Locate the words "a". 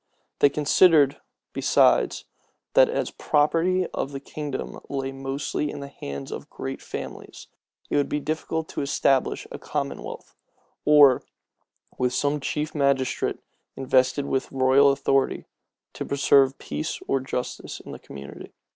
9.51-9.59